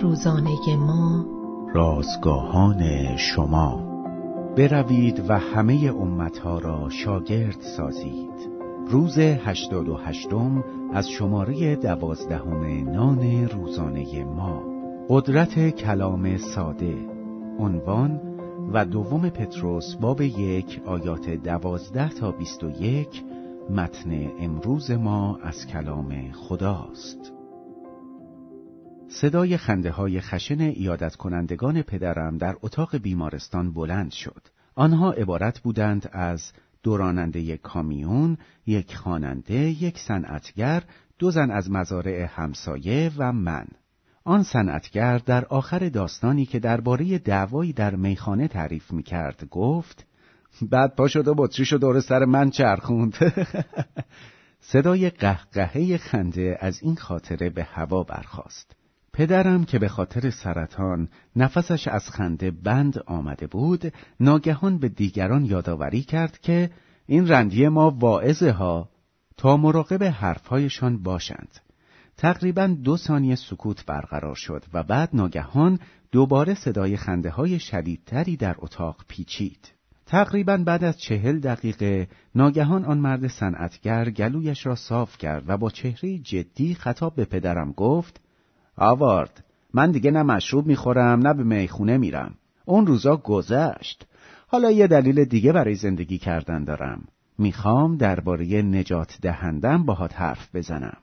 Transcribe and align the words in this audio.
روزانه 0.00 0.76
ما. 0.76 1.26
رازگاهان 1.74 3.16
شما. 3.16 3.82
بروید 4.56 5.30
و 5.30 5.38
همه 5.38 5.92
امتها 6.00 6.58
را 6.58 6.88
شاگرد 6.88 7.60
سازید. 7.60 8.50
روز 8.88 9.18
هشتاد 9.18 9.88
و 9.88 9.96
هشتم 9.96 10.64
از 10.92 11.08
شماره 11.08 11.76
دوازدهم 11.76 12.90
نان 12.90 13.48
روزانه 13.48 14.24
ما. 14.24 14.62
قدرت 15.08 15.70
کلام 15.70 16.36
ساده. 16.36 16.96
عنوان 17.58 18.20
و 18.72 18.84
دوم 18.84 19.28
پتروس 19.28 19.94
باب 19.94 20.20
یک 20.20 20.80
آیات 20.86 21.30
دوازده 21.30 22.08
تا 22.08 22.30
بیست 22.30 22.64
و 22.64 22.70
یک 22.70 23.22
متن 23.70 24.30
امروز 24.40 24.90
ما 24.90 25.38
از 25.42 25.66
کلام 25.66 26.32
خداست. 26.32 27.31
صدای 29.14 29.56
خنده 29.56 29.90
های 29.90 30.20
خشن 30.20 30.60
ایادت 30.60 31.16
کنندگان 31.16 31.82
پدرم 31.82 32.38
در 32.38 32.54
اتاق 32.62 32.96
بیمارستان 32.96 33.72
بلند 33.72 34.10
شد. 34.10 34.42
آنها 34.74 35.12
عبارت 35.12 35.60
بودند 35.60 36.08
از 36.12 36.52
دو 36.82 36.96
راننده 36.96 37.56
کامیون، 37.56 38.38
یک 38.66 38.96
خواننده، 38.96 39.54
یک 39.54 39.98
صنعتگر، 39.98 40.82
دو 41.18 41.30
زن 41.30 41.50
از 41.50 41.70
مزارع 41.70 42.26
همسایه 42.30 43.10
و 43.16 43.32
من. 43.32 43.66
آن 44.24 44.42
صنعتگر 44.42 45.18
در 45.18 45.44
آخر 45.44 45.88
داستانی 45.88 46.46
که 46.46 46.58
درباره 46.58 47.18
دعوایی 47.18 47.72
در 47.72 47.94
میخانه 47.94 48.48
تعریف 48.48 48.92
می 48.92 49.02
کرد 49.02 49.44
گفت 49.50 50.06
بعد 50.62 50.94
پا 50.96 51.08
شد 51.08 51.28
و 51.28 51.34
بطریشو 51.34 51.76
دور 51.76 52.00
سر 52.00 52.24
من 52.24 52.50
چرخوند 52.50 53.14
صدای 54.72 55.10
قهقهه 55.10 55.96
خنده 55.96 56.58
از 56.60 56.82
این 56.82 56.96
خاطره 56.96 57.50
به 57.50 57.64
هوا 57.64 58.02
برخاست 58.02 58.81
پدرم 59.12 59.64
که 59.64 59.78
به 59.78 59.88
خاطر 59.88 60.30
سرطان 60.30 61.08
نفسش 61.36 61.88
از 61.88 62.10
خنده 62.10 62.50
بند 62.50 62.98
آمده 62.98 63.46
بود 63.46 63.92
ناگهان 64.20 64.78
به 64.78 64.88
دیگران 64.88 65.44
یادآوری 65.44 66.02
کرد 66.02 66.38
که 66.38 66.70
این 67.06 67.28
رندی 67.28 67.68
ما 67.68 67.90
واعظه 67.90 68.50
ها 68.50 68.88
تا 69.36 69.56
مراقب 69.56 70.02
حرفهایشان 70.04 71.02
باشند. 71.02 71.48
تقریبا 72.16 72.66
دو 72.66 72.96
ثانیه 72.96 73.34
سکوت 73.34 73.86
برقرار 73.86 74.34
شد 74.34 74.64
و 74.72 74.82
بعد 74.82 75.08
ناگهان 75.12 75.78
دوباره 76.12 76.54
صدای 76.54 76.96
خنده 76.96 77.30
های 77.30 77.58
شدیدتری 77.58 78.36
در 78.36 78.56
اتاق 78.58 79.04
پیچید. 79.08 79.72
تقریبا 80.06 80.56
بعد 80.56 80.84
از 80.84 81.00
چهل 81.00 81.38
دقیقه 81.38 82.08
ناگهان 82.34 82.84
آن 82.84 82.98
مرد 82.98 83.26
صنعتگر 83.26 84.10
گلویش 84.10 84.66
را 84.66 84.74
صاف 84.74 85.18
کرد 85.18 85.44
و 85.46 85.56
با 85.56 85.70
چهره 85.70 86.18
جدی 86.18 86.74
خطاب 86.74 87.14
به 87.14 87.24
پدرم 87.24 87.72
گفت 87.72 88.20
آوارد 88.76 89.44
من 89.74 89.90
دیگه 89.90 90.10
نه 90.10 90.22
مشروب 90.22 90.66
می‌خورم 90.66 91.26
نه 91.26 91.34
به 91.34 91.42
می‌خونه 91.42 91.98
میرم. 91.98 92.34
اون 92.64 92.86
روزا 92.86 93.16
گذشت. 93.16 94.06
حالا 94.46 94.70
یه 94.70 94.86
دلیل 94.86 95.24
دیگه 95.24 95.52
برای 95.52 95.74
زندگی 95.74 96.18
کردن 96.18 96.64
دارم. 96.64 97.04
می‌خوام 97.38 97.96
درباره 97.96 98.62
نجات 98.62 99.18
دهندم 99.22 99.84
باهات 99.84 100.20
حرف 100.20 100.56
بزنم. 100.56 100.96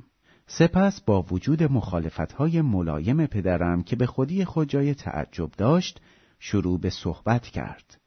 سپس 0.47 1.01
با 1.01 1.21
وجود 1.21 1.63
مخالفتهای 1.63 2.61
ملایم 2.61 3.25
پدرم 3.25 3.83
که 3.83 3.95
به 3.95 4.05
خودی 4.05 4.45
خود 4.45 4.69
جای 4.69 4.93
تعجب 4.93 5.49
داشت 5.57 6.01
شروع 6.39 6.79
به 6.79 6.89
صحبت 6.89 7.47
کرد. 7.47 7.97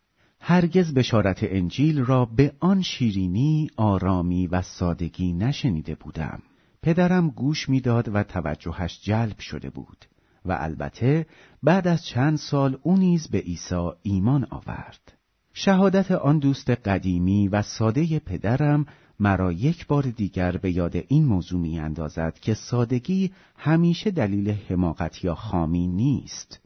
هرگز 0.41 0.95
بشارت 0.95 1.39
انجیل 1.43 2.05
را 2.05 2.25
به 2.25 2.53
آن 2.61 2.83
شیرینی، 2.83 3.71
آرامی 3.77 4.47
و 4.47 4.63
سادگی 4.63 5.33
نشنیده 5.33 5.95
بودم. 5.95 6.43
پدرم 6.83 7.29
گوش 7.29 7.69
می‌داد 7.69 8.15
و 8.15 8.23
توجهش 8.23 9.01
جلب 9.03 9.39
شده 9.39 9.71
بود 9.71 10.07
و 10.45 10.57
البته 10.61 11.27
بعد 11.63 11.89
از 11.89 12.05
چند 12.05 12.39
سال 12.39 12.79
او 12.83 12.97
نیز 12.97 13.29
به 13.29 13.39
عیسی 13.39 13.91
ایمان 14.03 14.47
آورد. 14.51 15.13
شهادت 15.53 16.11
آن 16.11 16.39
دوست 16.39 16.71
قدیمی 16.71 17.49
و 17.49 17.63
ساده 17.63 18.19
پدرم 18.19 18.87
مرا 19.21 19.53
یک 19.53 19.87
بار 19.87 20.03
دیگر 20.03 20.57
به 20.57 20.73
یاد 20.73 20.97
این 21.09 21.25
موضوع 21.25 21.61
می 21.61 21.81
اندازد 21.81 22.39
که 22.41 22.55
سادگی 22.55 23.33
همیشه 23.57 24.11
دلیل 24.11 24.51
حماقت 24.51 25.25
یا 25.25 25.35
خامی 25.35 25.87
نیست. 25.87 26.61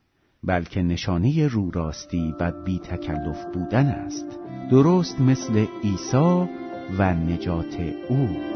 بلکه 0.45 0.83
نشانه 0.83 1.49
رو 1.49 1.71
راستی 1.71 2.35
و 2.41 2.53
بی 2.65 2.79
تکلف 2.79 3.45
بودن 3.55 3.87
است 3.87 4.27
درست 4.71 5.21
مثل 5.21 5.67
عیسی 5.85 6.49
و 6.99 7.15
نجات 7.15 7.81
او 8.09 8.56